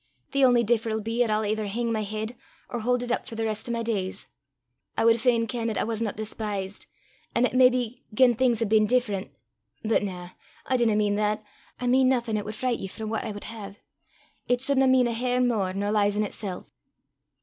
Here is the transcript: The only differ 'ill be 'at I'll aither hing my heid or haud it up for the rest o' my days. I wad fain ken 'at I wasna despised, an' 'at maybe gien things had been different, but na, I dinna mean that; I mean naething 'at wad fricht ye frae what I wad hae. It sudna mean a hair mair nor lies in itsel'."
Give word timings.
The 0.31 0.43
only 0.43 0.63
differ 0.63 0.89
'ill 0.89 1.01
be 1.01 1.23
'at 1.23 1.29
I'll 1.29 1.43
aither 1.43 1.67
hing 1.67 1.91
my 1.91 2.01
heid 2.03 2.35
or 2.69 2.79
haud 2.79 3.03
it 3.03 3.11
up 3.11 3.27
for 3.27 3.35
the 3.35 3.45
rest 3.45 3.69
o' 3.69 3.71
my 3.71 3.83
days. 3.83 4.25
I 4.97 5.05
wad 5.05 5.19
fain 5.19 5.45
ken 5.45 5.69
'at 5.69 5.77
I 5.77 5.83
wasna 5.83 6.11
despised, 6.11 6.87
an' 7.35 7.45
'at 7.45 7.53
maybe 7.53 8.01
gien 8.11 8.33
things 8.33 8.57
had 8.57 8.67
been 8.67 8.87
different, 8.87 9.29
but 9.83 10.01
na, 10.01 10.29
I 10.65 10.77
dinna 10.77 10.95
mean 10.95 11.17
that; 11.17 11.43
I 11.79 11.85
mean 11.85 12.09
naething 12.09 12.35
'at 12.35 12.45
wad 12.45 12.55
fricht 12.55 12.79
ye 12.79 12.87
frae 12.87 13.05
what 13.05 13.23
I 13.23 13.31
wad 13.31 13.43
hae. 13.43 13.75
It 14.47 14.59
sudna 14.59 14.89
mean 14.89 15.05
a 15.05 15.13
hair 15.13 15.39
mair 15.39 15.71
nor 15.75 15.91
lies 15.91 16.15
in 16.15 16.23
itsel'." 16.23 16.65